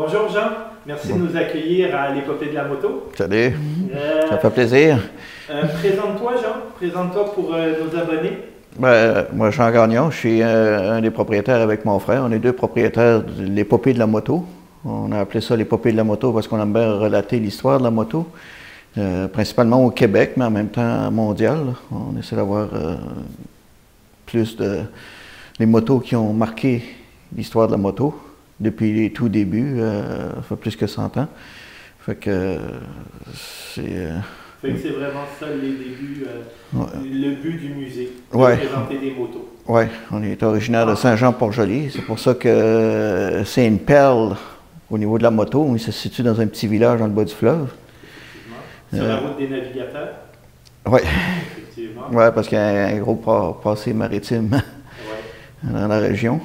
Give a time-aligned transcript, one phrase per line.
[0.00, 0.50] Bonjour Jean,
[0.86, 3.08] merci de nous accueillir à l'épopée de la moto.
[3.16, 3.52] Salut,
[3.92, 5.00] euh, ça fait plaisir.
[5.50, 8.38] Euh, présente-toi Jean, présente-toi pour euh, nos abonnés.
[8.78, 12.22] Ben, moi, Jean Gagnon, je suis un des propriétaires avec mon frère.
[12.24, 14.44] On est deux propriétaires de l'épopée de la moto.
[14.84, 17.82] On a appelé ça l'épopée de la moto parce qu'on aime bien relater l'histoire de
[17.82, 18.28] la moto,
[19.32, 21.74] principalement au Québec, mais en même temps mondial.
[21.90, 22.68] On essaie d'avoir
[24.26, 24.78] plus de
[25.58, 26.84] les motos qui ont marqué
[27.34, 28.14] l'histoire de la moto
[28.60, 31.28] depuis les tout débuts, euh, ça fait plus que 100 ans.
[32.00, 32.58] Fait que
[33.34, 33.82] c'est.
[33.86, 34.18] Euh,
[34.60, 39.12] fait que c'est vraiment ça les débuts, euh, le but du musée, de présenter des
[39.12, 39.48] motos.
[39.68, 41.90] Oui, on est originaire de Saint-Jean-Port-Joli.
[41.92, 44.34] C'est pour ça que c'est une perle
[44.90, 45.70] au niveau de la moto.
[45.74, 47.68] Il se situe dans un petit village dans le bas du fleuve.
[48.92, 50.08] Sur la route des navigateurs.
[50.86, 51.00] Oui.
[52.10, 53.16] Oui, parce qu'il y a un gros
[53.62, 54.48] passé maritime
[55.62, 56.40] dans la région.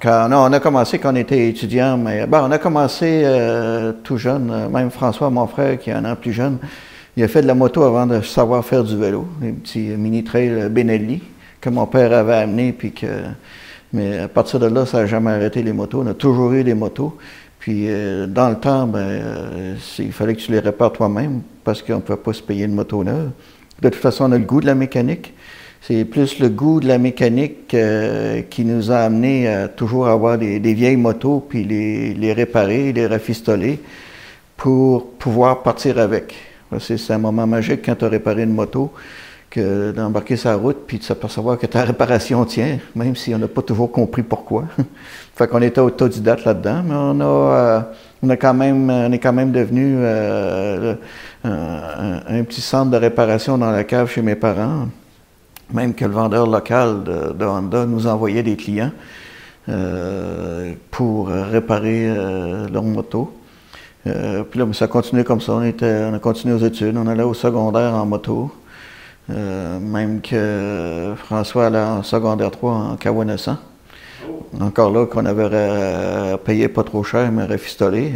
[0.00, 4.68] Quand, on a commencé quand on était étudiant, mais on a commencé euh, tout jeune.
[4.70, 6.58] Même François, mon frère, qui est un an plus jeune,
[7.16, 9.26] il a fait de la moto avant de savoir faire du vélo.
[9.42, 11.22] Un petit mini trail Benelli
[11.60, 13.06] que mon père avait amené, puis que.
[13.92, 16.02] Mais à partir de là, ça n'a jamais arrêté les motos.
[16.02, 17.16] On a toujours eu des motos.
[17.58, 21.82] Puis euh, dans le temps, ben, euh, il fallait que tu les répares toi-même parce
[21.82, 23.30] qu'on ne pouvait pas se payer une moto neuve.
[23.80, 25.34] De toute façon, on a le goût de la mécanique.
[25.80, 30.36] C'est plus le goût de la mécanique euh, qui nous a amené à toujours avoir
[30.36, 33.80] des, vieilles motos, puis les, réparer, les rafistoler
[34.56, 36.34] pour pouvoir partir avec.
[36.80, 38.92] C'est un moment magique quand tu as réparé une moto,
[39.48, 43.48] que d'embarquer sa route, puis de s'apercevoir que ta réparation tient, même si on n'a
[43.48, 44.64] pas toujours compris pourquoi.
[45.34, 47.80] fait qu'on était autodidacte là-dedans, mais on a, euh,
[48.22, 50.94] on quand même, est quand même devenu euh,
[51.44, 54.88] un, petit centre de réparation dans la cave chez mes parents
[55.72, 58.92] même que le vendeur local de, Honda nous envoyait des clients
[59.68, 63.34] euh, pour réparer euh, leur moto.
[64.06, 65.52] Euh, puis là, ça a continué comme ça.
[65.52, 66.96] On, était, on a continué aux études.
[66.96, 68.50] On allait au secondaire en moto.
[69.28, 73.58] même que François allait en secondaire 3 en Kawanessan.
[74.60, 78.12] Encore là, qu'on avait payé pas trop cher, mais refistolé.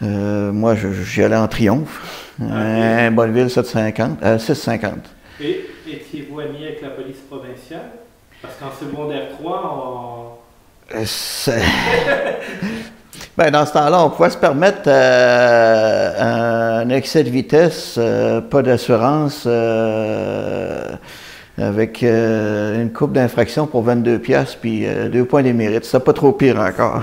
[0.00, 2.32] moi, j'y allais en triomphe.
[2.40, 5.17] Ah, Bonneville 750, 650.
[5.40, 7.90] Et étiez-vous ami avec la police provinciale?
[8.42, 10.36] Parce qu'en secondaire 3,
[10.92, 10.96] on...
[10.96, 11.04] Euh,
[13.36, 18.62] ben, dans ce temps-là, on pouvait se permettre euh, un excès de vitesse, euh, pas
[18.62, 19.46] d'assurance,
[21.56, 25.84] avec une coupe d'infraction pour 22 pièces puis deux points de mérite.
[25.84, 27.02] C'était pas trop pire encore.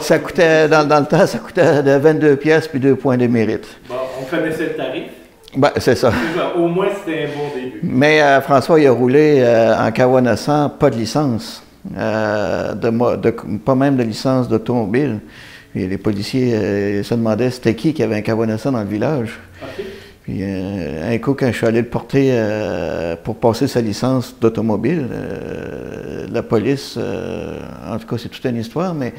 [0.00, 3.26] ça coûtait, dans, dans, le temps, ça coûtait de 22 pièces puis deux points de
[3.26, 3.66] mérite.
[3.88, 5.10] Bon, on connaissait le tarif.
[5.56, 6.12] Ben, c'est ça.
[6.56, 7.80] Au moins, c'était un bon début.
[7.82, 11.62] Mais euh, François, il a roulé euh, en Kawanasan, pas de licence.
[11.96, 15.20] Euh, de, pas même de licence d'automobile.
[15.76, 19.40] Et les policiers se demandaient c'était qui qui avait un Kawanasan dans le village.
[20.22, 22.32] Puis un coup, quand je suis allé le porter
[23.24, 25.08] pour passer sa licence d'automobile,
[26.30, 29.12] la police, en tout cas c'est toute une histoire, mais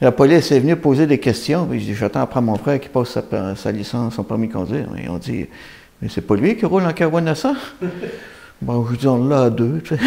[0.00, 1.64] la police est venue poser des questions.
[1.64, 3.22] Puis je dis j'attends après mon frère qui passe sa,
[3.54, 4.88] sa licence, son permis de conduire.
[5.00, 5.46] Et on dit
[6.00, 7.54] mais c'est pas lui qui roule en Kawanassa.
[8.62, 10.02] bon, je dis, on l'a à deux, tu sais.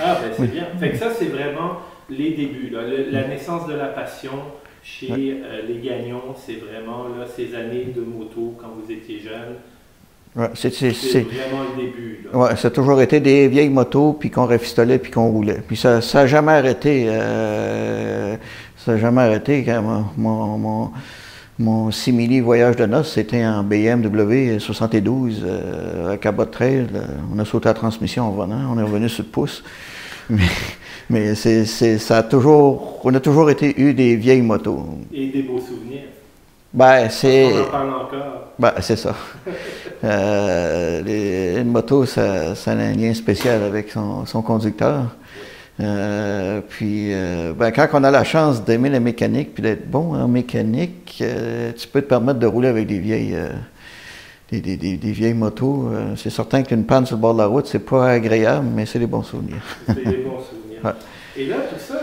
[0.00, 0.66] ah, ben c'est bien.
[0.78, 1.80] Fait que ça, c'est vraiment
[2.10, 2.70] les débuts,
[3.10, 4.32] la naissance de la passion
[4.82, 9.56] chez euh, les Gagnons, c'est vraiment là, ces années de moto quand vous étiez jeune.
[10.36, 12.28] Ouais, c'est, vraiment le début.
[12.32, 15.62] Ouais, ça a toujours été des vieilles motos, puis qu'on rafistolait, puis qu'on roulait.
[15.66, 17.06] Puis ça n'a jamais arrêté.
[17.08, 18.36] Euh,
[18.76, 19.64] ça n'a jamais arrêté.
[19.64, 20.90] Quand mon, mon mon
[21.90, 25.44] simili voyage de noces, c'était en BMW 72
[26.10, 26.86] à Cabot Trail.
[27.34, 29.64] On a sauté la transmission en venant, on est revenu sur le pouce.
[30.30, 30.42] Mais,
[31.08, 34.84] mais c'est, ça a toujours, on a toujours été eu des vieilles motos.
[35.10, 36.02] Et des beaux souvenirs.
[36.72, 37.46] Ben, c'est.
[37.46, 38.52] On en parle encore.
[38.58, 39.14] Ben, c'est ça.
[40.04, 45.06] euh, une moto, ça, ça, a un lien spécial avec son, son conducteur.
[45.80, 50.14] Euh, puis, euh, ben, quand on a la chance d'aimer la mécanique puis d'être bon
[50.14, 53.36] en mécanique, euh, tu peux te permettre de rouler avec des vieilles,
[54.50, 55.90] des, des, des, vieilles motos.
[56.16, 58.98] c'est certain qu'une panne sur le bord de la route, c'est pas agréable, mais c'est
[58.98, 59.62] des bons souvenirs.
[59.86, 60.94] c'est des bons souvenirs.
[61.36, 62.00] Et là, tout ça,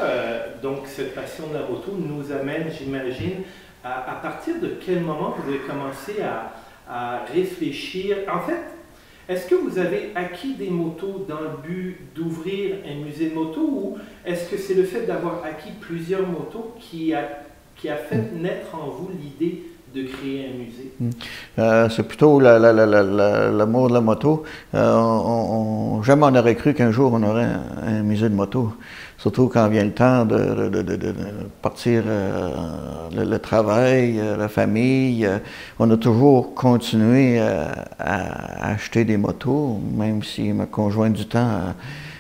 [0.64, 3.44] donc cette passion de la moto nous amène, j'imagine,
[3.84, 6.54] à, à, partir de quel moment vous avez commencé à,
[6.90, 8.16] à réfléchir?
[8.34, 8.75] En fait,
[9.28, 13.62] est-ce que vous avez acquis des motos dans le but d'ouvrir un musée de moto
[13.62, 17.28] ou est-ce que c'est le fait d'avoir acquis plusieurs motos qui a,
[17.76, 19.64] qui a fait naître en vous l'idée
[19.96, 20.92] de créer un musée?
[21.00, 21.90] Hmm.
[21.90, 24.44] c'est plutôt l'amour de la moto.
[24.74, 27.48] on, jamais on aurait cru qu'un jour on aurait
[27.84, 28.74] un, musée de moto.
[29.18, 30.70] Surtout quand vient le temps de,
[31.62, 35.28] partir le, travail, la famille.
[35.80, 41.74] on a toujours continué à, acheter des motos, même si ma conjointe du temps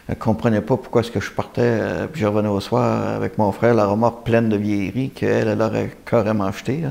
[0.07, 3.37] elle comprenait pas pourquoi est-ce que je partais, euh, puis je revenais au soir avec
[3.39, 6.83] mon frère, la remorque pleine de vieilleries qu'elle, elle aurait carrément acheté.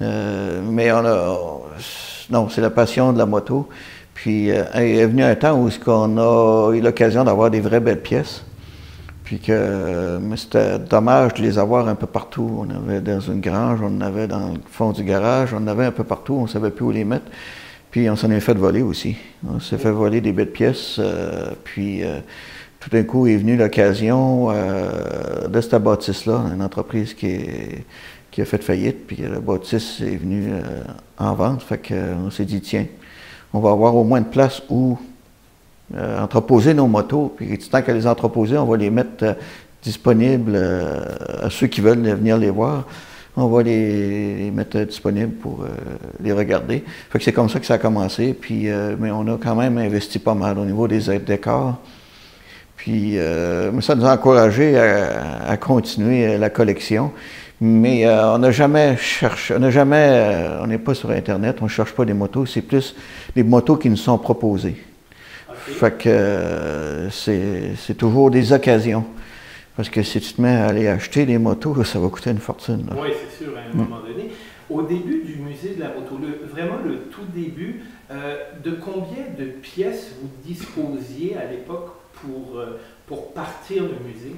[0.00, 0.88] Euh, mais
[2.30, 3.68] non, c'est la passion de la moto.
[4.14, 8.00] Puis euh, est venu un temps où on a eu l'occasion d'avoir des vraies belles
[8.00, 8.42] pièces.
[9.30, 12.66] Puis que c'était dommage de les avoir un peu partout.
[12.66, 15.92] On avait dans une grange, on avait dans le fond du garage, on avait un
[15.92, 17.26] peu partout, on ne savait plus où les mettre.
[17.92, 19.14] Puis on s'en est fait voler aussi.
[19.48, 20.96] On s'est fait voler des belles pièces.
[20.98, 22.18] Euh, puis euh,
[22.80, 27.38] tout d'un coup est venue l'occasion euh, de cette bâtisse-là, une entreprise qui,
[28.32, 30.50] qui a fait faillite, puis la bâtisse est venue
[31.18, 31.62] en vente.
[31.62, 32.86] Fait qu'on s'est dit, tiens,
[33.52, 34.98] on va avoir au moins une place où
[35.96, 37.32] entreposer nos motos.
[37.36, 39.36] Puis tant qu'à les entreposer, on va les mettre
[39.82, 40.56] disponibles
[41.42, 42.84] à ceux qui veulent venir les voir
[43.36, 45.68] on va les, mettre disponibles pour euh,
[46.22, 46.84] les regarder.
[47.10, 48.34] Fait c'est comme ça que ça a commencé.
[48.34, 51.78] Puis, euh, mais on a quand même investi pas mal au niveau des aides décors.
[52.76, 57.12] Puis, euh, ça nous a encouragé à, continuer la collection.
[57.62, 61.68] Mais on n'a jamais cherché, on n'a jamais, on n'est pas sur Internet, on ne
[61.68, 62.96] cherche pas des motos, c'est plus
[63.36, 64.82] des motos qui nous sont proposées.
[65.66, 69.04] Fait que c'est toujours des occasions.
[69.76, 72.38] Parce que si tu te mets à aller acheter des motos, ça va coûter une
[72.38, 72.86] fortune.
[73.00, 74.30] Oui, c'est sûr, à un moment donné.
[74.68, 76.18] Au début du musée de la moto,
[76.52, 82.78] vraiment le tout début, euh, de combien de pièces vous disposiez à l'époque pour, euh,
[83.06, 84.36] pour partir le musée?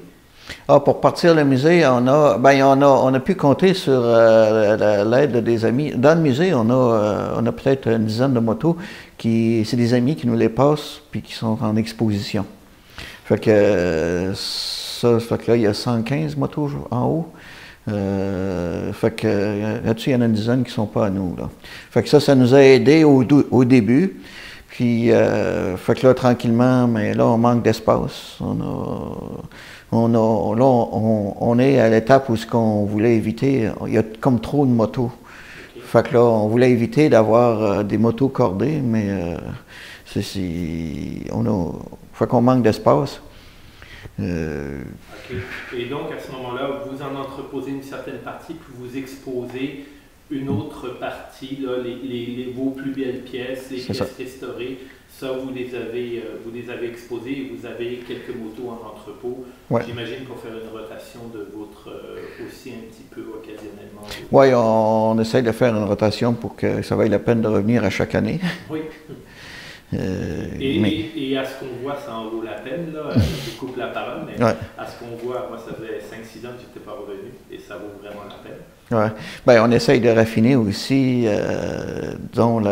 [0.68, 3.92] Ah, pour partir le musée, on a, ben, on a, on a pu compter sur
[3.94, 5.92] euh, l'aide des amis.
[5.94, 8.76] Dans le musée, on a, on a peut-être une dizaine de motos
[9.18, 12.44] qui, c'est des amis qui nous les passent puis qui sont en exposition.
[13.24, 15.18] Fait que ça.
[15.48, 17.32] Là, il y a 115 motos en haut.
[17.88, 18.92] Euh,
[19.84, 21.36] là-dessus, il y en a une dizaine qui ne sont pas à nous.
[21.90, 24.20] Fait que ça, ça nous a aidé au, début.
[24.68, 28.38] Puis, euh, là, tranquillement, mais là, on manque d'espace.
[29.92, 34.02] On a, là, on, est à l'étape où ce qu'on voulait éviter, il y a
[34.02, 35.12] comme trop de motos.
[35.84, 39.08] Fait que là, on voulait éviter d'avoir euh, des motos cordées, mais
[40.06, 41.72] c'est, on a,
[42.14, 43.20] fait qu'on manque d'espace.
[44.20, 44.82] Euh,
[45.76, 49.86] Et donc, à ce moment-là, vous en entreposez une certaine partie, puis vous exposez
[50.30, 54.78] une autre partie, là, les, les, vos plus belles pièces, les pièces restaurées.
[55.18, 58.88] Ça, vous les avez, euh, vous les avez exposées et vous avez quelques motos en
[58.88, 59.44] entrepôt.
[59.86, 64.02] J'imagine pour faire une rotation de votre euh, aussi un petit peu occasionnellement.
[64.32, 67.48] Oui, on, on, essaye de faire une rotation pour que ça vaille la peine de
[67.48, 68.40] revenir à chaque année.
[68.68, 68.80] Oui.
[69.94, 73.10] Euh, et, à ce qu'on voit, ça en vaut la peine, là?
[73.14, 76.62] Je coupe la parole, mais à ce qu'on voit, moi, ça faisait 5-6 ans que
[76.62, 78.98] je n'étais pas revenu et ça vaut vraiment la peine.
[78.98, 79.20] Ouais.
[79.46, 82.62] Ben, on essaye de raffiner aussi, euh, disons,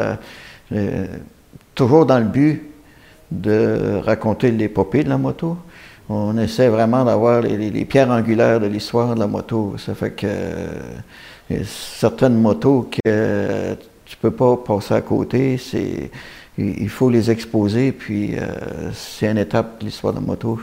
[1.81, 2.63] toujours dans le but
[3.31, 5.57] de raconter l'épopée de la moto.
[6.11, 9.77] On essaie vraiment d'avoir les, pierres angulaires de l'histoire de la moto.
[9.79, 13.75] Ça fait que euh, certaines motos que
[14.05, 16.11] tu peux pas passer à côté, c'est
[16.59, 20.61] il faut les exposer, puis euh, c'est une étape de l'histoire de la moto.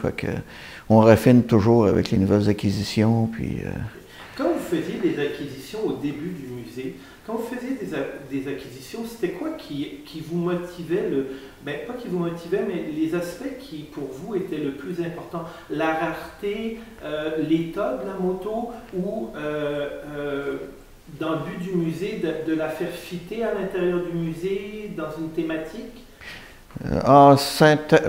[0.87, 3.25] On raffine toujours avec les nouvelles acquisitions.
[3.25, 3.69] Puis, euh.
[4.37, 6.95] Quand vous faisiez des acquisitions au début du musée,
[7.27, 7.77] quand vous faisiez
[8.31, 11.27] des, acquisitions, c'était quoi qui, vous motivait le,
[11.63, 15.43] ben, pas qui vous motivait, mais les aspects qui pour vous étaient le plus important
[15.69, 19.29] La rareté, euh, l'état de la moto ou
[21.19, 25.29] dans le but du musée, de, la faire fitter à l'intérieur du musée, dans une
[25.29, 26.03] thématique?
[26.85, 27.35] Euh, ah,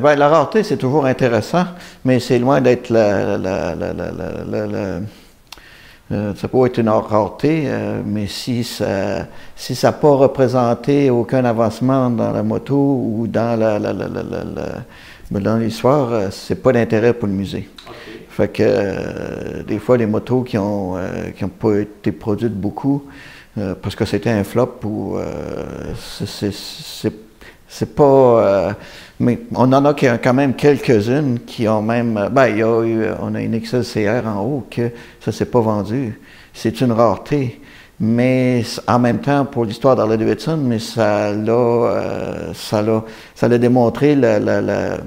[0.00, 1.64] ben, la rareté, c'est toujours intéressant,
[2.04, 3.38] mais c'est loin d'être la,
[6.10, 11.10] euh, ça peut être une rareté, euh, mais si ça si ça n'a pas représenté
[11.10, 13.78] aucun avancement dans la moto ou dans la,
[15.30, 17.68] ben, dans l'histoire, c'est pas d'intérêt pour le musée.
[18.38, 22.54] Fait que euh, des fois, les motos qui n'ont euh, qui ont pas été produites
[22.54, 23.02] beaucoup,
[23.58, 25.18] euh, parce que c'était un flop, ou
[27.68, 28.74] c'est pas.
[29.20, 32.28] mais on en a quand même quelques-unes qui ont même.
[32.32, 35.60] Ben, il y a eu, on a une XLCR en haut que ça s'est pas
[35.60, 36.18] vendu.
[36.54, 37.60] C'est une rareté.
[38.00, 43.02] Mais en même temps, pour l'histoire d'Harley Davidson, mais ça l'a, ça l'a,
[43.34, 44.98] ça l'a démontré la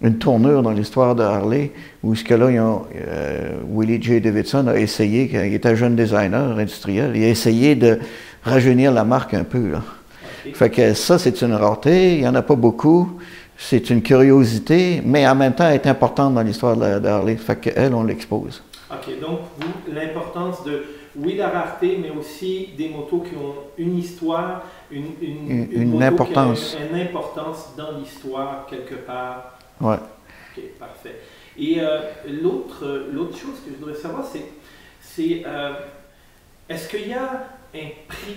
[0.00, 4.20] une tournure dans l'histoire de Harley, où ce que là, euh, Willie J.
[4.20, 7.98] Davidson a essayé, quand il était jeune designer industriel, il a essayé de,
[8.42, 9.70] rajeunir la marque un peu.
[9.70, 9.82] Là.
[10.54, 12.14] Fait que ça, c'est une rareté.
[12.14, 13.20] Il n'y en a pas beaucoup.
[13.56, 17.36] C'est une curiosité, mais en même temps, elle est importante dans l'histoire d'Harley.
[17.36, 18.62] Fait qu'elle, on l'expose.
[18.90, 19.20] OK.
[19.20, 20.84] Donc, vous, l'importance de,
[21.16, 26.76] oui, la rareté, mais aussi des motos qui ont une histoire, une, une, une, importance.
[26.90, 29.57] une importance dans l'histoire, quelque part.
[29.80, 29.96] Ouais.
[29.96, 31.20] OK, parfait.
[31.58, 34.44] Et euh, l'autre, l'autre chose que je voudrais savoir, c'est,
[35.00, 35.72] c'est euh,
[36.68, 38.36] est-ce qu'il y a un prix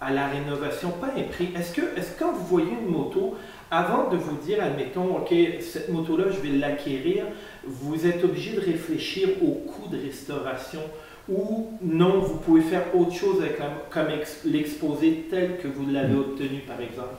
[0.00, 1.48] à la rénovation, pas un prix.
[1.56, 3.36] Est-ce que, est-ce que quand vous voyez une moto,
[3.70, 7.24] avant de vous dire, admettons, OK, cette moto-là, je vais l'acquérir,
[7.64, 10.80] vous êtes obligé de réfléchir au coût de restauration
[11.28, 13.58] ou non, vous pouvez faire autre chose avec
[13.90, 14.06] comme
[14.46, 16.20] l'exposé tel que vous l'avez hmm.
[16.20, 17.14] obtenu, par exemple?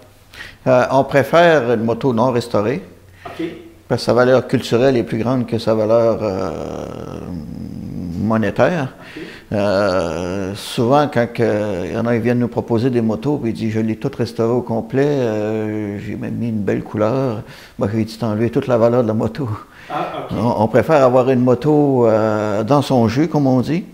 [0.67, 2.81] Euh, on préfère une moto non restaurée.
[3.23, 6.51] Parce que sa valeur culturelle est plus grande que sa valeur euh,
[8.19, 8.89] monétaire.
[9.51, 13.53] Euh, souvent, quand il y en a qui viennent nous proposer des motos, puis ils
[13.53, 17.41] disent Je l'ai tout restauré au complet, euh, j'ai même mis une belle couleur.
[17.79, 19.49] Moi, j'ai dit T'enlever toute la valeur de la moto.
[19.89, 23.85] Ah, on, préfère avoir une moto euh, dans son jus, comme on dit.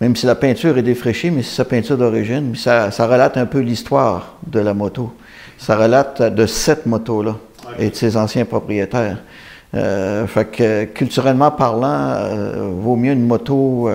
[0.00, 3.46] Même si la peinture est défraîchie, mais c'est sa peinture d'origine, ça, ça relate un
[3.46, 5.12] peu l'histoire de la moto.
[5.58, 7.36] Ça relate de cette moto-là
[7.78, 9.18] et de ses anciens propriétaires.
[9.74, 12.16] Euh, fait que culturellement parlant,
[12.80, 13.88] vaut mieux une moto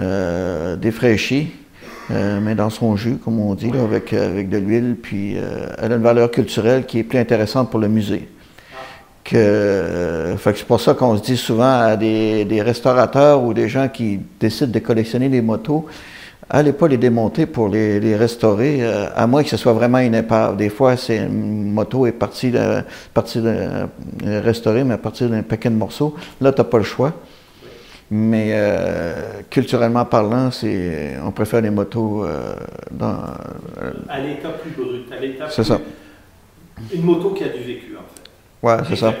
[0.00, 1.52] euh, défraîchie,
[2.10, 4.96] euh, mais dans son jus, comme on dit, avec, avec de l'huile.
[5.00, 8.28] Puis euh, elle a une valeur culturelle qui est plus intéressante pour le musée.
[9.22, 13.88] Que, c'est pour ça qu'on se dit souvent à des, des, restaurateurs ou des gens
[13.88, 15.86] qui décident de collectionner des motos,
[16.50, 20.14] allez pas les démonter pour les, les restaurer, à moins que ce soit vraiment une
[20.14, 20.56] épave.
[20.56, 22.82] Des fois, c'est une moto est partie, de,
[23.14, 23.88] partie de,
[24.24, 26.14] restaurée, mais à partir d'un paquet de morceaux.
[26.40, 27.12] Là, tu n'as pas le choix.
[28.14, 32.54] Mais euh, culturellement parlant, c'est, on préfère les motos euh,
[32.90, 33.16] dans.
[33.80, 35.80] Euh, à l'état plus brut, à l'état C'est ça.
[36.92, 38.30] Une moto qui a du vécu, en fait.
[38.62, 39.14] Oui, c'est ça.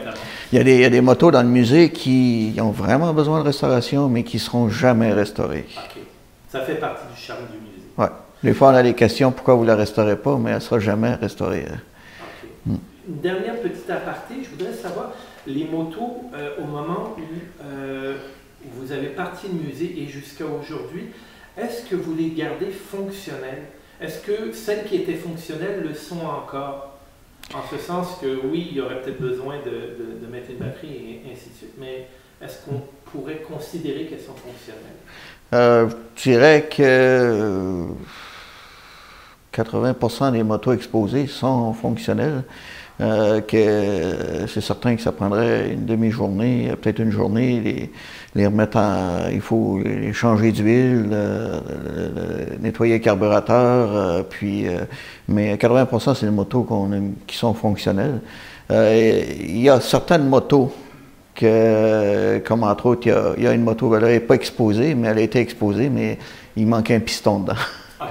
[0.52, 3.14] Il y, a des, il y, a des, motos dans le musée qui ont vraiment
[3.14, 5.64] besoin de restauration, mais qui ne seront jamais restaurées.
[5.74, 6.02] OK.
[6.50, 7.88] Ça fait partie charme du musée.
[7.96, 8.06] Oui.
[8.42, 10.60] Des fois, on a des questions pourquoi vous ne la restaurez pas, mais elle ne
[10.60, 11.64] sera jamais restaurée.
[11.64, 12.48] OK.
[12.66, 12.76] Hmm.
[13.08, 15.12] Une dernière petite aparté, je voudrais savoir
[15.46, 21.06] les motos au moment où vous avez parti le musée et jusqu'à aujourd'hui,
[21.56, 23.64] est-ce que vous les gardez fonctionnelles?
[24.00, 26.98] Est-ce que celles qui étaient fonctionnelles le sont encore?
[27.54, 31.32] En ce sens que oui, il y aurait peut-être besoin de, mettre une batterie et
[31.32, 32.06] ainsi de suite, mais
[32.40, 34.96] est-ce qu'on pourrait considérer qu'elles sont fonctionnelles?
[35.52, 37.86] Euh, je dirais que
[39.52, 42.44] 80% des motos exposées sont fonctionnelles.
[43.00, 47.90] Euh, que c'est certain que ça prendrait une demi-journée, peut-être une journée,
[48.34, 49.28] les, remettre en.
[49.32, 51.08] Il faut les changer d'huile,
[52.60, 54.68] nettoyer le carburateur, euh, puis.
[54.68, 54.82] Euh,
[55.26, 56.66] mais 80% c'est des motos
[57.26, 58.20] qui sont fonctionnelles.
[58.70, 60.72] il y a certaines motos
[61.34, 65.18] que, comme entre autres, il y a, une moto, elle n'est pas exposée, mais elle
[65.18, 66.18] a été exposée, mais
[66.56, 67.54] il manque un piston dedans.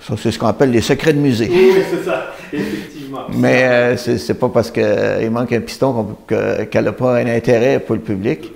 [0.00, 1.48] Ça, c'est ce qu'on appelle les secrets de musée.
[1.48, 3.20] Oui, c'est ça, effectivement.
[3.30, 7.94] Mais euh, c'est pas parce qu'il manque un piston qu'elle n'a pas un intérêt pour
[7.94, 8.52] le public.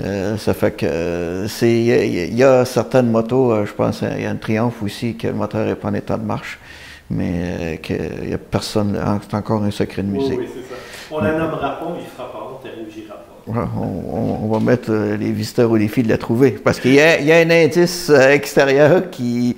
[0.00, 4.26] Euh, ça fait que c'est il y, a certaines motos, euh, je pense, il y
[4.26, 6.60] a une Triumph aussi que le moteur n'est pas en état de marche,
[7.10, 8.96] mais qu'il n'y a personne,
[9.28, 10.36] c'est encore un secret de musée.
[10.38, 10.80] Oui, oui c'est ça.
[11.10, 12.49] On la nommera pas, il ne fera pas,
[13.54, 17.36] on va mettre les visiteurs au défi de la trouver, parce qu'il y, y, a
[17.36, 19.56] un indice extérieur qui,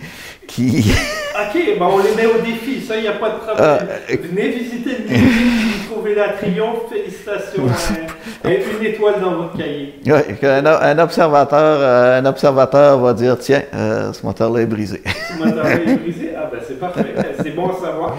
[0.58, 3.58] OK, ben on les met au défi, ça, il n'y a pas de problème.
[3.58, 7.64] Euh, Venez visiter le musée, trouver la triomphe, félicitations.
[7.66, 8.50] Hein.
[8.50, 9.94] et une étoile dans votre cahier.
[10.04, 15.00] Oui, un, observateur, euh, un observateur va dire tiens, euh, ce moteur-là est brisé.
[15.06, 16.32] ce moteur-là est brisé?
[16.36, 18.16] Ah, ben c'est parfait, c'est bon à savoir.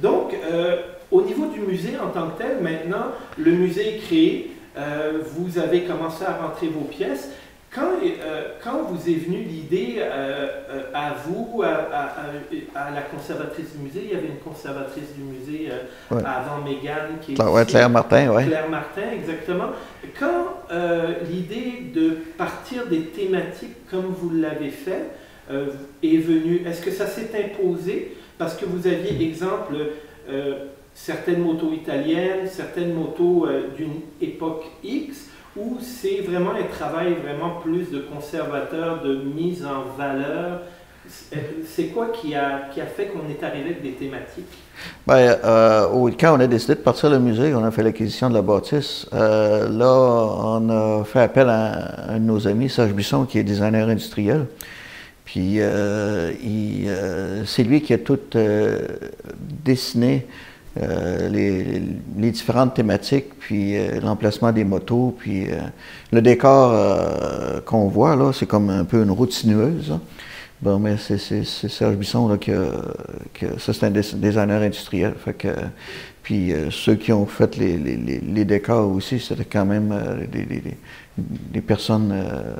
[0.00, 0.32] donc,
[1.14, 4.50] au niveau du musée en tant que tel, maintenant, le musée est créé.
[5.36, 7.30] vous avez commencé à rentrer vos pièces.
[7.74, 13.82] Quand, euh, quand vous est venue l'idée euh, euh, à vous, à, la conservatrice du
[13.82, 15.70] musée, il y avait une conservatrice du musée
[16.10, 18.46] avant Mégane qui est Claire Martin, oui.
[18.46, 19.70] Claire Martin, exactement.
[20.18, 20.68] Quand
[21.28, 25.10] l'idée de partir des thématiques comme vous l'avez fait
[25.50, 28.16] est venue, est-ce que ça s'est imposé?
[28.38, 29.74] Parce que vous aviez, exemple,
[30.94, 37.90] certaines motos italiennes, certaines motos d'une époque X, ou c'est vraiment un travail vraiment plus
[37.90, 40.62] de conservateur, de mise en valeur?
[41.66, 44.46] C'est quoi qui a, qui a fait qu'on est arrivé avec des thématiques?
[45.06, 48.34] Bien, euh, quand on a décidé de partir le musée, on a fait l'acquisition de
[48.34, 49.06] la bâtisse.
[49.12, 53.44] Euh, là, on a fait appel à un de nos amis, Serge Bisson, qui est
[53.44, 54.46] designer industriel.
[55.26, 55.58] Puis
[57.44, 58.18] c'est lui qui a tout
[59.64, 60.26] dessiné
[60.76, 65.46] les, différentes thématiques, puis l'emplacement des motos, puis
[66.12, 69.92] le décor qu'on voit là, c'est comme un peu une route sinueuse.
[69.92, 70.00] Hein.
[70.62, 72.50] Bon, mais c'est Serge Bisson là, qui
[73.58, 75.14] ça c'est un designer industriel.
[75.38, 75.48] Que,
[76.24, 80.74] puis euh, ceux qui ont fait les, décors aussi, c'était quand même euh, des,
[81.18, 82.10] des, personnes.
[82.12, 82.54] Euh,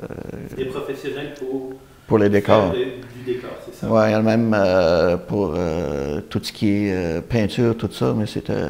[0.55, 1.73] des professionnels pour.
[2.07, 2.71] Pour les décors.
[2.71, 3.87] du décor, c'est ça.
[3.89, 4.55] Oui, il y a même
[5.27, 5.55] pour
[6.29, 8.69] tout ce qui est peinture, tout ça, mais c'était.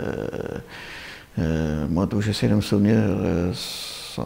[1.38, 2.98] moi, j'essaie de me souvenir,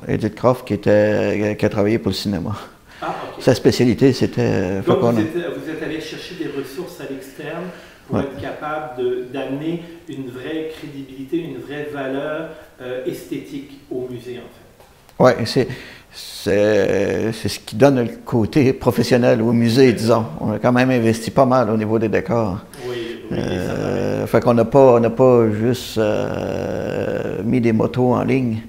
[0.07, 2.55] Edith Croft qui, était, qui a travaillé pour le cinéma.
[3.01, 4.81] Ah, Sa spécialité, c'était.
[4.81, 7.63] Donc, vous, vous, êtes allé chercher des ressources à l'externe
[8.07, 12.49] pour être capable d'amener une vraie crédibilité, une vraie valeur
[12.81, 15.39] euh, esthétique au musée, en fait.
[15.39, 15.67] Oui, c'est.
[16.11, 20.25] C'est ce qui donne le côté professionnel au musée, disons.
[20.39, 22.59] On a quand même investi pas mal au niveau des décors.
[22.87, 22.95] Oui,
[23.31, 23.37] oui.
[23.37, 28.59] Euh, fait qu'on n'a pas, pas juste euh, mis des motos en ligne.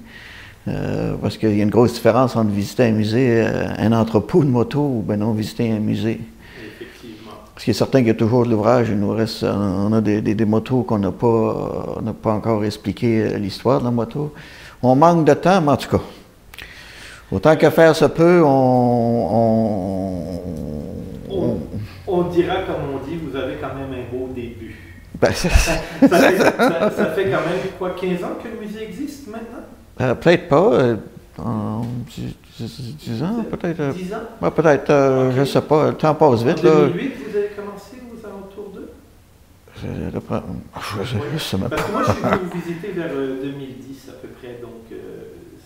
[0.67, 3.43] Euh, parce qu'il y a une grosse différence entre visiter un musée,
[3.79, 6.21] un entrepôt de moto, ou ben non, visiter un musée.
[6.63, 7.31] Effectivement.
[7.53, 8.89] Parce qu'il est certain qu'il y a toujours de l'ouvrage.
[8.89, 13.79] Il nous reste, on a des, des, motos qu'on n'a pas, pas encore expliqué l'histoire
[13.79, 14.31] de la moto.
[14.83, 16.03] On manque de temps, mais en tout cas,
[17.31, 19.31] autant qu'à faire se peut, on
[21.29, 21.57] on,
[22.07, 24.75] on dira, comme on dit, vous avez quand même un beau début.
[25.19, 29.63] Ben, ça, fait, ça, fait, quand même, quoi, 15 ans que le musée existe maintenant?
[29.99, 30.73] Euh, peut-être pas.
[30.73, 30.95] Euh,
[31.37, 31.85] en
[32.59, 33.93] 10, ans, peut-être.
[33.93, 34.17] 10 ans?
[34.43, 35.89] Euh, peut-être, je ne sais pas.
[35.89, 36.59] Le temps passe vite.
[36.59, 38.89] En 2008, vous avez commencé aux alentours d'eux?
[39.81, 40.43] Je ne sais pas.
[41.69, 44.89] Parce que moi, je suis venu vous visiter vers 2010 à peu près, donc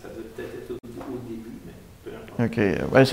[0.01, 1.73] ça doit peut-être être au, début, mais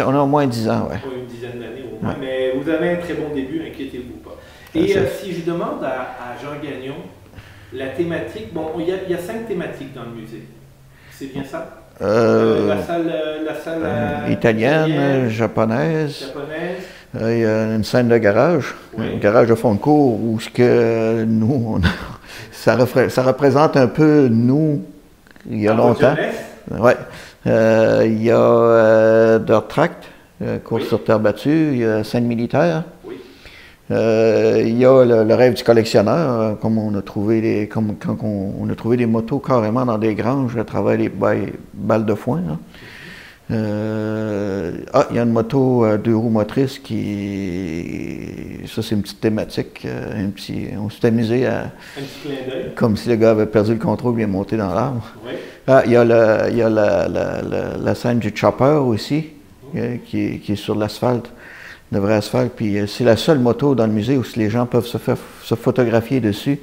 [0.00, 0.96] on a au moins 10 ans, oui.
[1.20, 2.16] une dizaine d'années au moins.
[2.20, 4.36] Mais vous avez un très bon début, inquiétez-vous pas.
[4.74, 6.96] Et si je demande à, Jean Gagnon,
[7.72, 10.42] la thématique, bon, il y, a, il y a cinq thématiques dans le musée.
[11.10, 11.82] C'est bien ça?
[12.00, 13.12] Euh, la salle,
[13.46, 16.26] la salle euh, italienne, japonaise.
[16.26, 16.82] japonaise.
[17.20, 20.40] Euh, il y a une scène de garage, un garage de fond de cours où
[20.40, 21.80] ce que nous, on
[22.50, 24.82] ça, ça, représente un peu nous
[25.50, 26.14] il y a longtemps.
[26.70, 26.96] Ouais.
[27.46, 30.04] Il y a Dirt Tract,
[30.64, 32.84] course sur terre battue, il y a scène militaire.
[33.92, 37.96] Euh, il y a le, rêve du collectionneur, euh, comme on a trouvé des, comme,
[37.96, 42.14] quand on, a trouvé des motos carrément dans des granges à travers les balles de
[42.14, 42.42] foin.
[43.52, 48.60] Euh, ah, il y a une moto à deux roues motrices qui.
[48.66, 49.86] Ça, c'est une petite thématique.
[49.86, 51.70] un petit, on s'est amusé à.
[52.74, 55.04] Comme si le gars avait perdu le contrôle et est monté dans l'arbre.
[55.66, 57.40] Ah, il y a, le, il y a la, la,
[57.78, 59.26] la, scène du chopper aussi,
[60.06, 61.30] qui, qui, est sur l'asphalte
[61.92, 62.52] de vrai asphalte.
[62.56, 65.18] Puis euh, c'est la seule moto dans le musée où les gens peuvent se, faire,
[65.44, 66.58] se photographier dessus.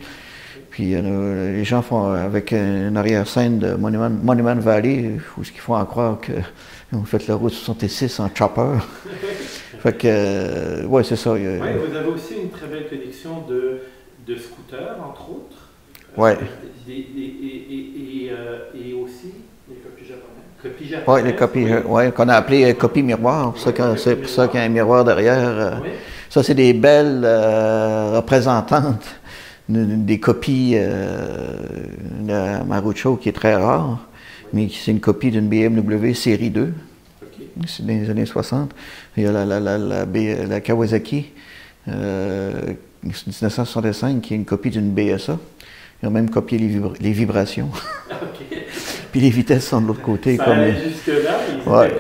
[0.80, 5.52] Puis euh, les gens font euh, avec une arrière-scène de Monument, Monument, Valley, où ce
[5.52, 6.42] qu'ils font en croire qu'ils
[6.98, 8.78] ont fait la route 66 en chopper.
[9.82, 11.34] fait que, ouais, c'est ça.
[11.34, 13.82] Oui, vous avez aussi une très belle collection de,
[14.26, 15.58] de scooters, entre autres.
[16.16, 16.38] Ouais.
[16.88, 18.32] et, et,
[18.74, 19.34] et, aussi
[19.68, 21.04] des copies japonaises.
[21.08, 23.54] Oui, les copies, ouais, qu'on a appelé euh, copies miroirs.
[23.58, 25.38] C'est pour ça qu'il y a un miroir derrière.
[25.38, 25.72] Euh.
[26.30, 29.19] Ça, c'est des belles euh, représentantes
[29.70, 34.00] des copies de Marucho qui est très rare,
[34.52, 36.74] mais c'est une copie d'une BMW série 2.
[37.68, 38.72] C'est dans les années 60.
[39.18, 41.28] Il y a la, la, la, la Kawasaki
[41.88, 45.38] 1965 qui est une copie d'une BSA.
[46.02, 47.70] Ils ont même copié les, les vibrations.
[49.12, 50.38] Puis les vitesses sont de l'autre côté.
[50.38, 50.66] Ça comme...
[50.66, 51.92] jusque-là, ils ouais.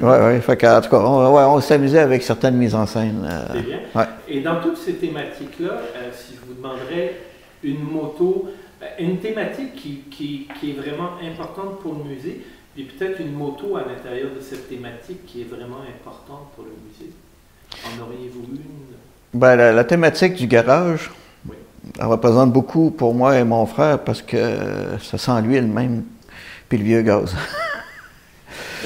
[0.00, 0.40] Oui, oui.
[0.40, 3.26] Fait en tout cas, on, ouais, on s'amusait avec certaines mises en scène.
[3.28, 3.78] Euh, C'est bien.
[3.94, 4.06] Ouais.
[4.28, 7.16] Et dans toutes ces thématiques-là, euh, si je vous demanderais
[7.62, 8.48] une moto,
[8.82, 13.32] euh, une thématique qui, qui, qui, est vraiment importante pour le musée, puis peut-être une
[13.32, 17.12] moto à l'intérieur de cette thématique qui est vraiment importante pour le musée.
[17.84, 19.38] En auriez-vous une?
[19.38, 21.10] Ben, la, la thématique du garage,
[21.48, 21.56] oui.
[21.98, 24.36] elle représente beaucoup pour moi et mon frère parce que
[25.00, 26.04] ça sent l'huile même
[26.68, 27.34] puis le vieux gaz.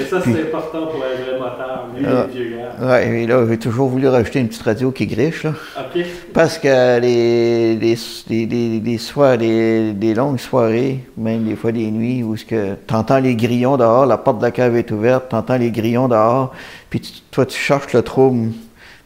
[0.01, 2.73] Et ça, c'est important pour un vrai moteur, lui, ah, le vieux gaz.
[2.81, 5.53] Oui, et là, j'ai toujours voulu rajouter une petite radio qui griche, là.
[5.79, 6.05] OK.
[6.33, 7.97] Parce que les, les,
[8.29, 12.57] les, les, soirées, longues soirées, même des fois des nuits, où tu
[12.93, 16.09] entends les grillons dehors, la porte de la cave est ouverte, tu entends les grillons
[16.09, 16.53] dehors,
[16.91, 18.53] puis toi, tu cherches le trouble,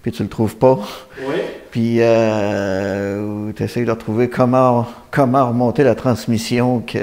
[0.03, 0.79] puis tu le trouves pas.
[1.21, 1.37] Oui.
[1.71, 6.81] Puis euh, tu essaies de retrouver comment, comment remonter la transmission.
[6.81, 6.99] Que,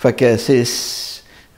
[0.00, 0.64] fait que c'est.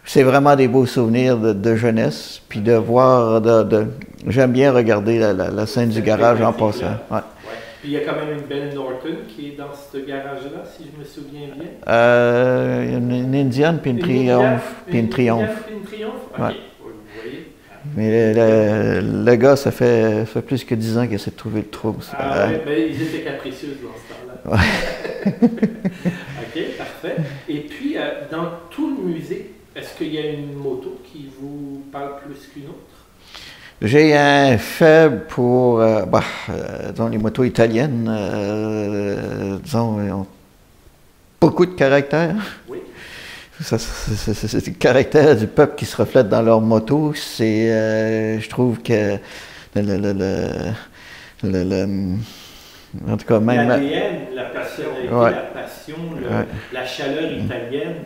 [0.05, 3.87] C'est vraiment des beaux souvenirs de, jeunesse, puis de voir, de,
[4.27, 6.97] j'aime bien regarder la, scène du garage en passant.
[7.11, 7.21] Ouais.
[7.81, 10.85] Puis il y a quand même une belle Norton qui est dans ce garage-là, si
[10.85, 11.67] je me souviens bien.
[11.87, 14.75] Euh, une, une Indienne, puis une, Triomphe.
[14.87, 15.65] Puis une Triomphe.
[15.67, 16.55] Puis une Triomphe?
[17.97, 21.69] Mais le, gars, ça fait, fait, plus que 10 ans qu'il essaie de trouver le
[21.69, 21.95] trou.
[22.19, 24.57] Ah oui, mais ils étaient capricieux dans ce temps-là.
[24.57, 25.31] Ouais.
[26.43, 27.17] OK, parfait.
[27.49, 31.83] Et puis, euh, dans tout le musée, est-ce qu'il y a une moto qui vous
[31.91, 32.95] parle plus qu'une autre?
[33.83, 40.27] J'ai un faible pour, euh, bah, euh, les motos italiennes, euh, disons, ont
[41.41, 42.37] beaucoup de caractère.
[42.69, 42.79] Oui.
[43.61, 47.13] c'est le caractère du peuple qui se reflète dans leur moto.
[47.15, 49.19] C'est, je trouve que
[49.75, 50.13] le, le,
[51.43, 52.17] le,
[53.09, 53.69] en tout cas, même.
[53.69, 55.97] la passion, la, passion
[56.73, 58.05] la chaleur italienne.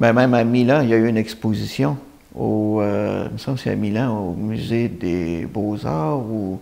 [0.00, 1.96] Ben, même à Milan, il y a eu une exposition
[2.36, 6.60] au, euh, me semble c'est à Milan, au musée des Beaux-Arts, où,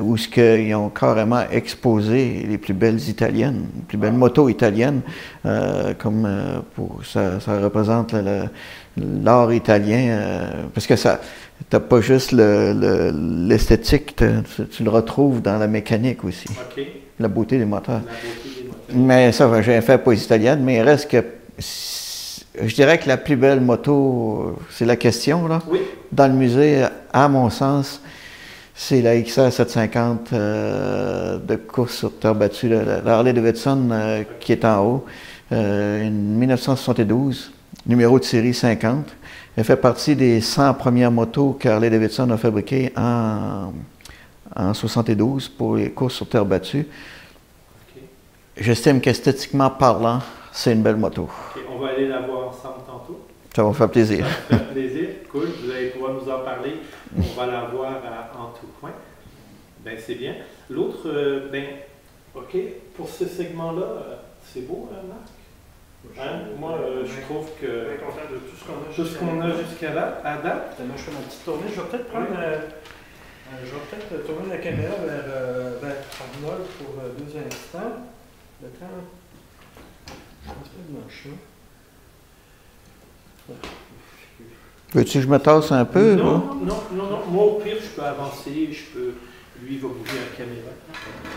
[0.00, 5.00] où ce qu'ils ont carrément exposé les plus belles italiennes, les plus belles motos italiennes,
[5.46, 8.14] euh, comme euh, pour ça, ça représente
[8.96, 10.20] l'art italien,
[10.72, 11.20] parce que ça,
[11.68, 14.14] t'as pas juste l'esthétique,
[14.70, 16.48] tu le retrouves dans la mécanique aussi.
[17.18, 17.94] La beauté des moteurs.
[17.94, 18.94] La beauté des moteurs.
[18.94, 21.22] Mais ça, j'ai fait pour les italiennes, mais il reste que
[21.60, 25.60] je dirais que la plus belle moto, c'est la question, là.
[25.68, 25.80] Oui.
[26.12, 28.00] Dans le musée, à mon sens,
[28.74, 34.52] c'est la XR 750 euh, de course sur terre battue, la, Harley Davidson euh, qui
[34.52, 35.04] est en haut,
[35.52, 37.52] euh, une 1972,
[37.86, 39.04] numéro de série 50.
[39.56, 43.72] Elle fait partie des 100 premières motos qu'Harley Davidson a fabriquées en,
[44.56, 46.86] en 72 pour les courses sur terre battue.
[48.56, 50.20] J'estime qu'esthétiquement parlant,
[50.52, 51.28] c'est une belle moto.
[51.70, 53.26] On va aller la voir ensemble tantôt.
[53.54, 54.26] Ça va me faire plaisir.
[54.26, 55.08] Ça va faire plaisir.
[55.30, 55.48] Cool.
[55.62, 56.76] Vous allez pouvoir nous en parler.
[57.16, 57.92] On va la voir
[58.38, 58.92] en tout coin.
[59.84, 60.34] Ben, c'est bien.
[60.68, 61.64] L'autre, euh, ben,
[62.34, 62.56] OK,
[62.94, 66.18] pour ce segment-là, euh, c'est beau, hein, Marc?
[66.18, 66.40] Hein?
[66.58, 67.66] Moi, euh, je trouve que.
[67.66, 70.78] Bien content de tout ce qu'on a Tout ce qu'on a jusqu'à là, à date.
[70.80, 71.66] Moi, je fais ma petite tournée.
[71.74, 72.26] Je vais peut-être prendre.
[72.28, 77.96] je vais peut-être tourner la caméra vers, vers Arnold pour deux instants.
[78.62, 78.86] Le temps
[84.92, 86.14] Veux-tu que je me tasse un peu?
[86.14, 89.14] Non, non, non, non, Moi, au pire, je peux avancer, je peux.
[89.62, 90.70] Lui, il va bouger la caméra.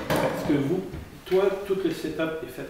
[0.08, 0.82] Parce que vous,
[1.26, 2.70] toi, tout le setup est fait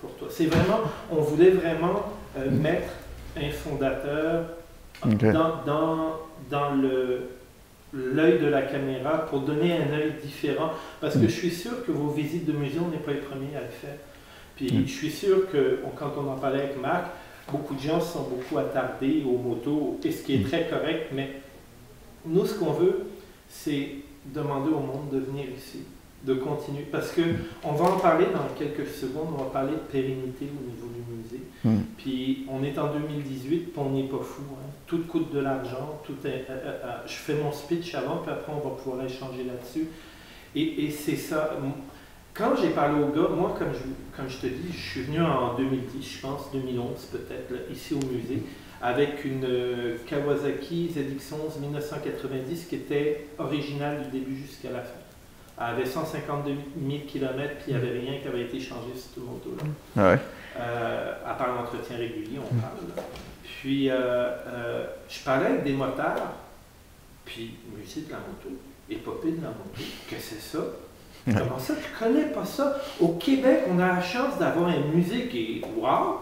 [0.00, 0.28] pour toi.
[0.30, 0.80] C'est vraiment.
[1.10, 2.92] On voulait vraiment euh, mettre
[3.36, 4.44] un fondateur
[5.04, 7.28] dans, dans, dans le
[7.94, 10.72] l'œil de la caméra pour donner un œil différent.
[11.00, 11.28] Parce que mm.
[11.28, 13.68] je suis sûr que vos visites de musée, on n'est pas les premiers à le
[13.68, 13.96] faire.
[14.56, 14.86] Puis mm.
[14.86, 17.06] je suis sûr que quand on en parlait avec Marc,
[17.50, 20.48] beaucoup de gens sont beaucoup attardés aux motos, et ce qui est mm.
[20.48, 21.30] très correct, mais
[22.26, 23.06] nous, ce qu'on veut,
[23.48, 23.88] c'est
[24.26, 25.80] demander au monde de venir ici,
[26.24, 26.86] de continuer.
[26.90, 27.20] Parce que
[27.62, 31.14] on va en parler dans quelques secondes, on va parler de pérennité au niveau du
[31.14, 31.42] musée.
[31.64, 31.84] Mm.
[31.98, 34.42] Puis on est en 2018, puis on n'est pas fou.
[34.52, 34.70] Hein.
[34.86, 36.00] Tout coûte de l'argent.
[36.06, 39.04] Tout est, euh, euh, euh, je fais mon speech avant, puis après on va pouvoir
[39.04, 39.88] échanger là-dessus.
[40.54, 41.58] Et, et c'est ça.
[42.34, 45.22] Quand j'ai parlé au gars, moi, comme je, comme je te dis, je suis venu
[45.22, 48.42] en 2010, je pense, 2011 peut-être, ici au musée,
[48.82, 54.98] avec une euh, Kawasaki ZX11 1990 qui était originale du début jusqu'à la fin.
[55.58, 56.50] Elle avait 152
[56.90, 59.62] 000 km, puis il n'y avait rien qui avait été changé sur cette moto-là.
[59.96, 60.18] Ah ouais.
[60.58, 63.04] Euh, à part l'entretien régulier, on parle.
[63.44, 66.34] Puis, euh, je parlais avec des motards,
[67.24, 68.56] puis musique de la moto,
[68.90, 70.64] épopée de la moto, qu'est-ce que c'est ça?
[71.26, 72.76] Comment ça, tu connais pas ça?
[73.00, 76.18] Au Québec, on a la chance d'avoir une musique qui est wow,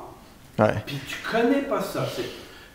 [0.87, 2.07] puis tu connais pas ça.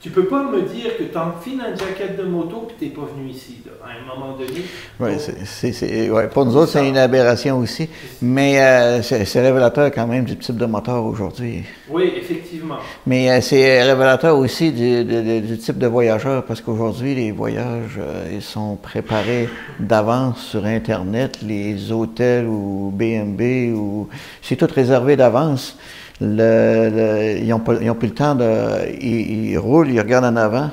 [0.07, 2.91] Tu peux pas me dire que tu enfiles une jaquette de moto et tu n'es
[2.91, 4.63] pas venu ici, à un moment donné.
[5.01, 5.11] Oui,
[5.43, 7.89] c'est, ouais, pour nous autres, c'est une aberration aussi.
[8.21, 11.63] Mais euh, c'est, révélateur quand même du type de moteur aujourd'hui.
[11.89, 12.77] Oui, effectivement.
[13.05, 18.41] Mais euh, c'est révélateur aussi du, type de voyageur, parce qu'aujourd'hui, les voyages, euh, ils
[18.41, 24.07] sont préparés d'avance sur Internet, les hôtels ou BNB, ou
[24.41, 25.77] c'est tout réservé d'avance
[26.21, 28.91] le, ils n'ont plus le temps de.
[29.01, 30.71] Ils, roulent, ils regardent en avant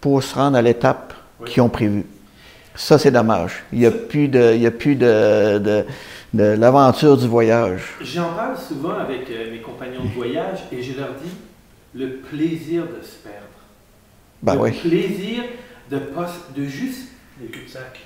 [0.00, 1.12] pour se rendre à l'étape
[1.44, 2.06] qu'ils ont prévue.
[2.74, 3.64] Ça, c'est dommage.
[3.72, 5.84] Il n'y a plus de, il y a plus de, de,
[6.32, 7.82] de l'aventure du voyage.
[8.00, 11.30] J'en parle souvent avec euh, mes compagnons de voyage et je leur dis
[11.94, 13.46] le plaisir de se perdre.
[14.42, 14.70] Ben le oui.
[14.72, 15.42] plaisir
[15.90, 17.08] de, pas, de juste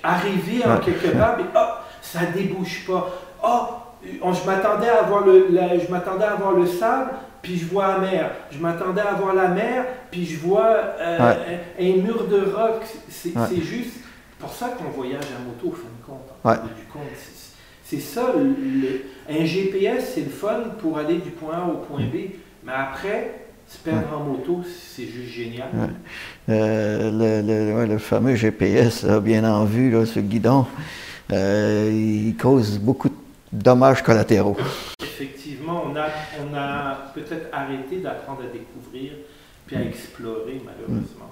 [0.03, 1.65] arriver en quelque part, mais oh,
[2.01, 3.09] ça débouche pas.
[3.43, 3.67] Oh,
[4.05, 7.99] je m'attendais à avoir le, je m'attendais à avoir le sable, puis je vois la
[7.99, 8.31] mer.
[8.51, 11.35] Je m'attendais à voir la mer, puis je vois euh,
[11.79, 12.83] un, mur de roc.
[13.09, 13.97] C'est juste
[14.39, 17.09] pour ça qu'on voyage à moto, au fin de compte.
[17.83, 18.33] C'est ça,
[19.29, 22.31] un GPS, c'est le fun pour aller du point A au point B,
[22.63, 25.67] mais après, se perdre en moto, c'est juste génial.
[26.49, 30.65] Euh, le, fameux GPS, bien en vue, là, ce guidon,
[31.31, 33.15] euh, il cause beaucoup de
[33.55, 34.57] dommages collatéraux.
[35.01, 36.07] Effectivement, on a,
[36.41, 39.13] on a peut-être arrêté d'apprendre à découvrir
[39.65, 39.87] puis à mm.
[39.87, 41.31] explorer, malheureusement.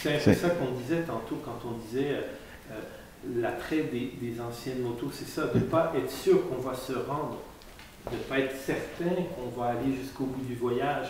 [0.00, 2.12] C'est un peu ça qu'on disait tantôt quand on disait
[2.70, 2.80] euh,
[3.36, 6.92] l'attrait des, des, anciennes motos, c'est ça, de ne pas être sûr qu'on va se
[6.92, 7.38] rendre,
[8.10, 11.08] de ne pas être certain qu'on va aller jusqu'au bout du voyage,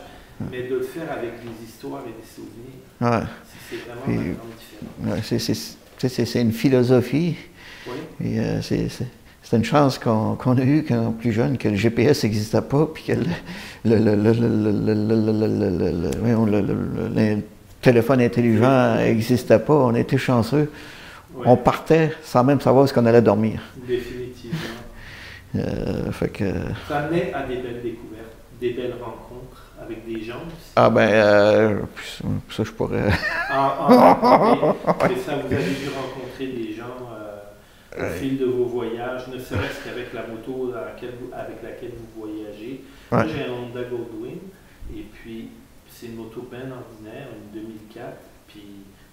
[0.50, 3.24] mais de le faire avec des histoires et des souvenirs.
[3.70, 4.48] C'est vraiment une grande
[5.20, 6.26] différence.
[6.32, 7.36] c'est une philosophie.
[7.86, 8.26] Oui.
[8.26, 8.88] Et euh, c'est
[9.44, 13.04] c'est une chance qu'on a eue quand plus jeune, que le GPS n'existait pas, puis
[13.04, 13.12] que
[13.84, 14.00] le,
[17.82, 19.74] téléphone intelligent n'existait pas.
[19.74, 20.72] On était chanceux.
[21.44, 23.60] On partait sans même savoir ce qu'on allait dormir.
[23.86, 24.58] Définitivement.
[25.56, 26.44] Euh, fait que...
[26.88, 30.40] Ça amenait à des belles découvertes, des belles rencontres avec des gens.
[30.74, 31.80] Ah ben, euh,
[32.50, 33.10] ça je pourrais...
[33.50, 34.74] ah, ah,
[35.26, 36.84] ça, vous avez dû rencontrer des gens
[37.96, 40.72] au fil de vos voyages, ne serait-ce qu'avec la moto
[41.32, 42.82] avec laquelle vous voyagez.
[43.12, 44.40] Moi, j'ai un Honda Goldwing,
[44.94, 45.50] et puis
[45.88, 48.16] c'est une moto bien ordinaire, une 2004,
[48.48, 48.64] puis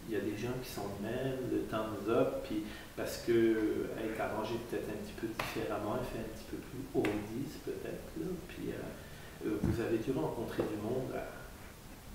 [0.09, 2.63] il y a des gens qui sont même, le temps nous up, puis
[2.97, 6.99] parce qu'elle est arrangée peut-être un petit peu différemment, elle fait un petit peu plus
[6.99, 8.01] oldies peut-être,
[8.49, 11.13] puis euh, euh, vous avez dû rencontrer du monde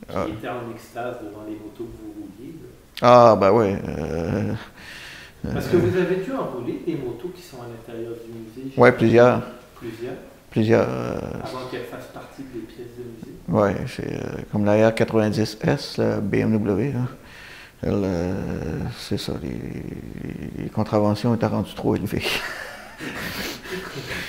[0.06, 0.26] qui ah.
[0.28, 2.54] était en extase devant les motos que vous rouliez.
[3.00, 3.74] Ah, ben oui.
[3.88, 4.52] Euh,
[5.42, 8.72] parce que vous avez dû enrouler des motos qui sont à l'intérieur du musée.
[8.76, 9.42] Oui, plusieurs.
[9.76, 10.14] Plusieurs.
[10.50, 10.86] Plusieurs.
[10.88, 13.38] Euh, Avant qu'elles fassent partie des pièces de musée.
[13.48, 16.92] Oui, c'est euh, comme la R90S, la BMW.
[17.84, 18.34] Euh,
[18.98, 22.22] c'est ça, les, contraventions étaient rendues trop élevées.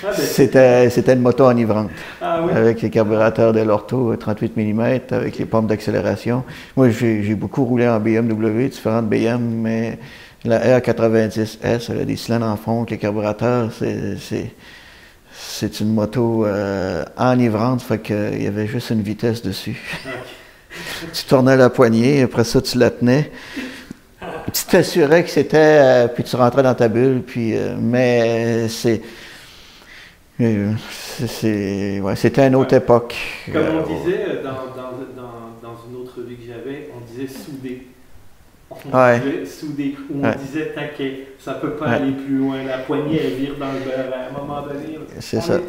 [0.03, 1.89] Ah, ben, c'était, c'était une moto enivrante.
[2.21, 2.51] Ah, oui?
[2.53, 4.79] Avec les carburateurs de l'orto 38 mm,
[5.11, 6.43] avec les pompes d'accélération.
[6.75, 9.97] Moi, j'ai, j'ai beaucoup roulé en BMW, différentes BM, mais
[10.45, 13.71] la R90S, elle a des cylindres en fond, les carburateurs,
[15.31, 19.81] c'est une moto euh, enivrante, fait qu'il y avait juste une vitesse dessus.
[21.13, 23.31] tu tournais la poignée, après ça, tu la tenais.
[24.53, 29.01] Tu t'assurais que c'était, euh, puis tu rentrais dans ta bulle, puis, euh, mais c'est.
[32.15, 33.15] c'était une autre époque.
[33.51, 37.87] Comme on disait dans une autre vie que j'avais, on disait soudé
[38.85, 39.19] on ouais.
[39.19, 43.55] disait où on disait taquet, ça peut pas aller plus loin, la poignée elle vire
[43.59, 44.99] dans le beurre à un moment donné.
[45.19, 45.59] C'est ça.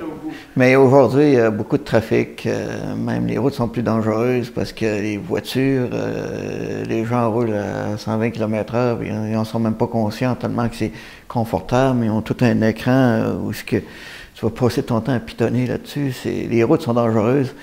[0.57, 4.51] Mais aujourd'hui, il y a beaucoup de trafic, euh, même les routes sont plus dangereuses
[4.51, 9.75] parce que les voitures, euh, les gens roulent à 120 km/h, ils n'en sont même
[9.75, 10.93] pas conscients tellement que c'est
[11.29, 15.15] confortable, ils ont tout un écran euh, où ce que tu vas passer ton temps
[15.15, 16.13] à pitonner là-dessus.
[16.25, 17.55] Les routes sont dangereuses.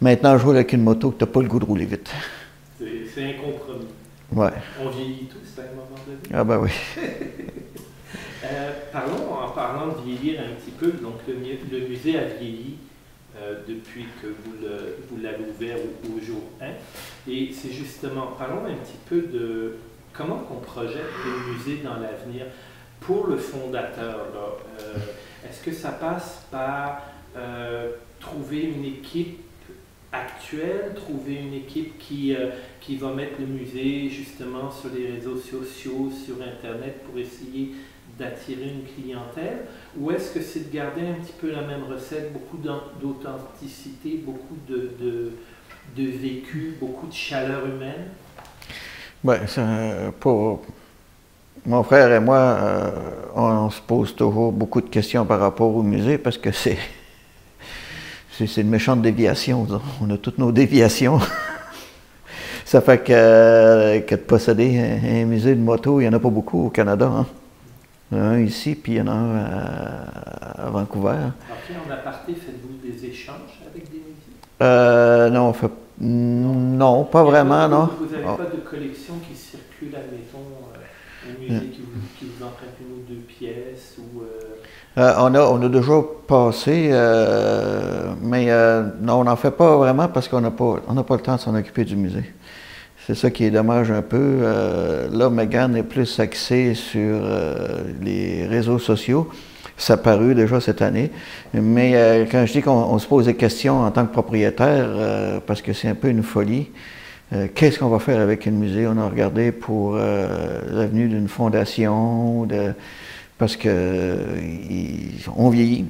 [0.00, 2.10] Maintenant, je roule avec une moto que tu n'as pas le goût de rouler vite.
[2.78, 3.86] C'est un compromis.
[4.32, 4.50] Ouais.
[4.80, 6.18] On vieillit tous à un moment donné.
[6.32, 6.70] Ah ben oui.
[8.44, 12.76] euh, parlons, en parlant de vieillir un petit peu, donc le, le musée a vieilli
[13.38, 17.30] euh, depuis que vous l'avez ouvert au, jour 1.
[17.30, 19.76] Et c'est justement, parlons un petit peu de
[20.12, 22.46] comment on projette le musée dans l'avenir
[23.00, 24.26] pour le fondateur.
[24.80, 24.94] Euh,
[25.48, 27.02] est-ce que ça passe par
[28.18, 29.45] trouver une équipe
[30.12, 35.36] actuelle, trouver une équipe qui, euh, qui va mettre le musée justement sur les réseaux
[35.36, 37.72] sociaux, sur Internet pour essayer
[38.18, 39.66] d'attirer une clientèle?
[39.98, 44.56] Ou est-ce que c'est de garder un petit peu la même recette, beaucoup d'authenticité, beaucoup
[44.68, 44.92] de,
[45.96, 48.08] de, vécu, beaucoup de chaleur humaine?
[49.24, 49.34] Oui,
[50.20, 50.62] pour
[51.64, 52.90] mon frère et moi, euh,
[53.34, 56.78] on se pose toujours beaucoup de questions par rapport au musée parce que c'est
[58.44, 59.66] c'est une méchante déviation.
[60.02, 61.18] On a toutes nos déviations.
[62.64, 66.28] ça fait que, que de posséder un, musée de moto, il n'y en a pas
[66.28, 67.06] beaucoup au Canada.
[67.06, 67.26] Hein.
[68.12, 71.16] Il y en a un ici, puis il y en a un à, Vancouver.
[71.16, 74.36] En aparté, faites-vous des échanges avec des musées?
[74.62, 75.70] Euh, non, fait,
[76.00, 77.90] non, pas vraiment, non.
[77.98, 80.38] Vous n'avez pas de collection qui circule, admettons,
[80.74, 82.44] euh, un musée qui vous, qui vous
[83.38, 83.96] pièces.
[83.98, 85.94] Euh, euh, on, a, on a déjà
[86.26, 88.46] passé, euh, mais
[89.00, 91.84] non, on n'en fait pas vraiment parce qu'on n'a pas, le temps de s'en occuper
[91.84, 92.32] du musée.
[93.06, 94.40] C'est ça qui est dommage un peu.
[95.12, 97.20] là, Megan est plus axée sur
[98.02, 99.28] les réseaux sociaux.
[99.76, 101.12] ça paru déjà cette année.
[101.54, 105.72] Mais quand je dis qu'on se pose des questions en tant que propriétaire, parce que
[105.72, 106.70] c'est un peu une folie,
[107.32, 108.86] euh, qu'est-ce qu'on va faire avec un musée?
[108.86, 112.72] On a regardé pour l'avenue d'une fondation, de,
[113.38, 114.16] parce que
[115.36, 115.86] on vieillit.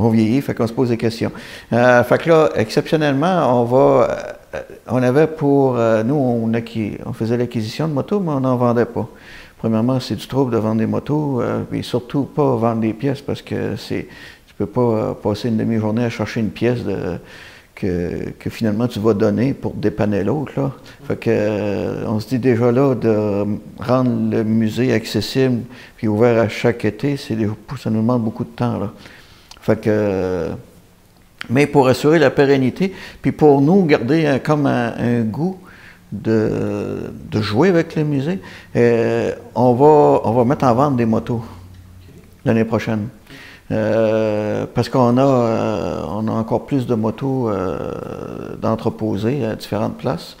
[0.00, 1.32] On vieillit, fait qu'on se pose des questions.
[1.70, 4.36] fait que là, exceptionnellement, on va.
[4.86, 5.74] on avait pour.
[6.04, 6.52] nous, on,
[7.04, 9.08] on faisait l'acquisition de motos, mais on n'en vendait pas.
[9.58, 13.20] Premièrement, c'est du trouble de vendre des motos, euh, et surtout pas vendre des pièces
[13.20, 14.06] parce que c'est
[14.46, 16.78] tu peux pas euh, passer une demi-journée à chercher une pièce
[17.78, 20.52] que, finalement tu vas donner pour dépanner l'autre.
[21.26, 23.44] Euh, on se dit déjà là de
[23.78, 25.62] rendre le musée accessible
[25.96, 27.36] puis ouvert à chaque été, c'est
[27.78, 28.78] ça nous demande beaucoup de temps.
[28.78, 28.92] Là.
[29.76, 30.48] Que
[31.50, 35.58] mais pour assurer la pérennité, puis pour nous garder comme un goût
[36.10, 38.40] de, de, jouer avec le musée.
[38.76, 41.42] Euh, on, va, on va mettre en vente des motos
[42.44, 43.08] l'année prochaine.
[43.70, 47.50] Euh, parce qu'on a, euh, on a encore plus de motos
[48.60, 50.36] d'entreposées à différentes places.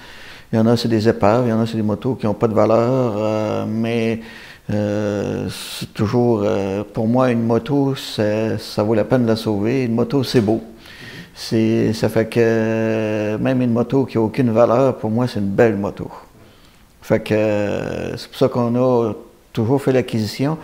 [0.52, 2.26] Il y en a, c'est des épaves, il y en a, c'est des motos qui
[2.26, 4.20] n'ont pas de valeur, mais
[4.68, 6.42] c'est toujours,
[6.94, 9.84] pour moi, une moto, ça vaut la peine de la sauver.
[9.84, 10.62] Une moto, c'est beau.
[11.34, 15.50] C'est, ça fait que même une moto qui n'a aucune valeur, pour moi, c'est une
[15.50, 16.10] belle moto.
[17.02, 19.12] Fait que c'est pour ça qu'on a
[19.52, 20.58] toujours fait l'acquisition,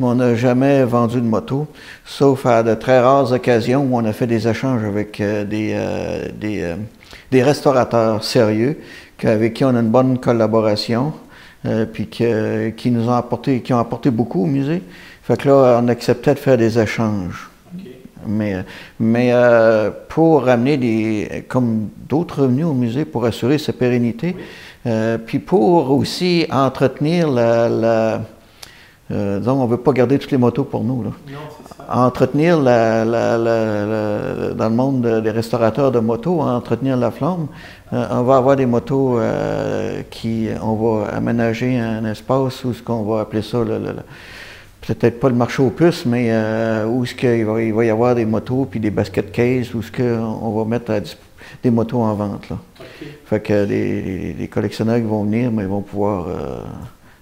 [0.00, 1.66] mais on n'a jamais vendu de moto,
[2.06, 5.72] sauf à de très rares occasions où on a fait des échanges avec euh, des,
[5.74, 6.76] euh, euh,
[7.30, 8.78] des, restaurateurs sérieux,
[9.22, 11.12] avec qui on a une bonne collaboration,
[11.92, 14.82] puis qui nous ont apporté, qui ont apporté beaucoup au musée.
[15.22, 17.50] Fait que là, on acceptait de faire des échanges.
[18.26, 18.64] Mais,
[18.98, 19.34] mais
[20.08, 24.34] pour ramener des, comme d'autres revenus au musée pour assurer sa pérennité,
[25.26, 27.68] puis pour aussi entretenir la.
[27.68, 28.22] la
[29.10, 31.02] euh, on ne veut pas garder toutes les motos pour nous.
[31.02, 31.10] Là.
[31.28, 31.38] Non,
[31.76, 32.04] ça.
[32.06, 37.48] Entretenir la, dans le monde des restaurateurs de motos, entretenir la flamme.
[37.90, 39.18] on va avoir des motos
[40.10, 40.48] qui.
[40.62, 43.58] On va aménager un espace où ce qu'on va appeler ça
[44.94, 47.90] peut-être pas le marché aux puces, mais euh, où est-ce qu'il va, il va, y
[47.90, 50.92] avoir des motos puis des basket cases, où est-ce qu'on va mettre
[51.62, 52.48] des motos en vente.
[52.50, 52.58] Là.
[53.26, 56.26] Fait que les, collectionneurs qui vont venir, mais ils vont pouvoir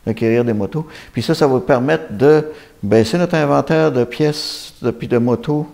[0.09, 0.87] euh, acquérir des motos.
[1.13, 2.47] Puis ça, ça va permettre de
[2.83, 5.67] baisser notre inventaire de pièces puis de motos,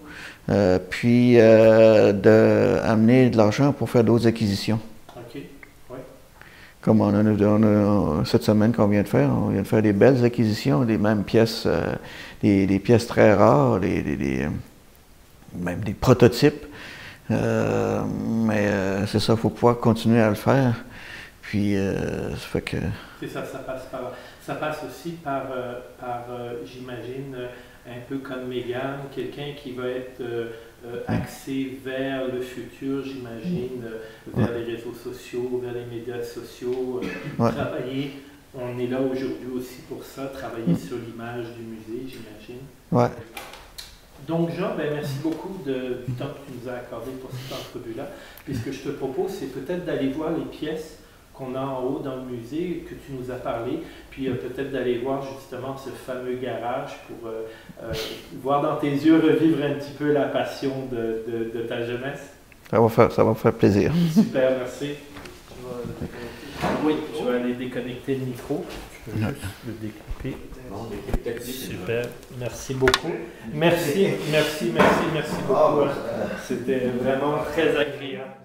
[0.51, 4.81] euh, puis d'amener de l'argent pour faire d'autres acquisitions
[6.85, 9.31] comme on a, cette semaine qu'on vient de faire.
[9.31, 11.95] On vient de faire des belles acquisitions, des mêmes pièces, euh,
[12.43, 14.47] des, pièces très rares, des,
[15.59, 16.67] même des prototypes.
[17.31, 18.03] Euh,
[18.47, 20.85] mais euh, c'est ça, il faut pouvoir continuer à le faire.
[21.49, 22.77] Puis, ça fait que.
[23.21, 24.13] C'est ça, ça passe par.
[24.43, 25.45] Ça passe aussi par,
[26.01, 26.25] par
[26.65, 27.37] j'imagine,
[27.87, 30.21] un peu comme Megan, quelqu'un qui va être
[30.87, 34.01] euh, axé vers le futur, j'imagine, euh,
[34.35, 38.11] vers les réseaux sociaux, vers les médias sociaux, euh, travailler.
[38.55, 42.65] On est là aujourd'hui aussi pour ça, travailler sur l'image du musée, j'imagine.
[42.93, 43.09] Ouais.
[44.29, 47.59] Donc, Jean, ben, merci beaucoup de, du temps que tu nous as accordé pour cette
[47.59, 48.11] entrevue-là.
[48.45, 50.99] Puis, ce que je te propose, c'est peut-être d'aller voir les pièces
[51.35, 54.71] qu'on a en haut dans le musée, que tu nous as parlé, puis euh, peut-être
[54.71, 57.43] d'aller voir justement ce fameux garage pour euh,
[57.83, 57.93] euh,
[58.41, 62.35] voir dans tes yeux revivre un petit peu la passion de, de, ta jeunesse.
[62.71, 63.93] Ça va, faire, ça va faire plaisir.
[64.15, 64.91] Super, merci.
[66.85, 68.65] Oui, je vais aller déconnecter le micro.
[69.07, 70.37] Je vais juste le découper.
[71.43, 72.07] Super,
[72.39, 73.13] merci beaucoup.
[73.53, 75.89] Merci, merci, merci, merci beaucoup.
[76.47, 78.44] C'était vraiment très agréable.